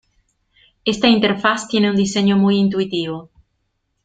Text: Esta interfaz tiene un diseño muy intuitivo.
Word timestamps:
Esta 0.83 1.09
interfaz 1.09 1.67
tiene 1.67 1.91
un 1.91 1.95
diseño 1.95 2.35
muy 2.35 2.55
intuitivo. 2.55 3.29